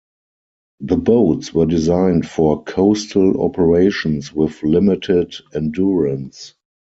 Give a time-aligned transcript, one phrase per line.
[0.79, 6.55] The boats were designed for coastal operations, with limited endurance.